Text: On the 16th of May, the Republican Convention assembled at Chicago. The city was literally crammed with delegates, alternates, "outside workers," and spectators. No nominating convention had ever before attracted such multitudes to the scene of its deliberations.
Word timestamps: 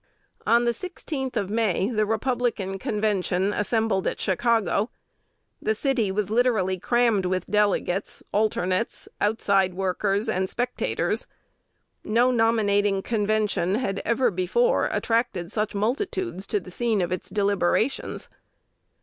On 0.47 0.65
the 0.65 0.71
16th 0.71 1.35
of 1.37 1.51
May, 1.51 1.87
the 1.91 2.07
Republican 2.07 2.79
Convention 2.79 3.53
assembled 3.53 4.07
at 4.07 4.19
Chicago. 4.19 4.89
The 5.61 5.75
city 5.75 6.11
was 6.11 6.31
literally 6.31 6.79
crammed 6.79 7.27
with 7.27 7.45
delegates, 7.45 8.23
alternates, 8.31 9.07
"outside 9.21 9.75
workers," 9.75 10.27
and 10.27 10.49
spectators. 10.49 11.27
No 12.03 12.31
nominating 12.31 13.03
convention 13.03 13.75
had 13.75 14.01
ever 14.03 14.31
before 14.31 14.87
attracted 14.91 15.51
such 15.51 15.75
multitudes 15.75 16.47
to 16.47 16.59
the 16.59 16.71
scene 16.71 16.99
of 16.99 17.11
its 17.11 17.29
deliberations. 17.29 18.27